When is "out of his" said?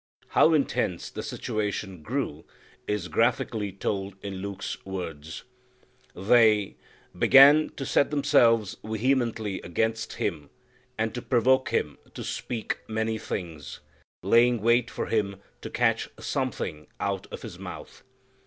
16.99-17.59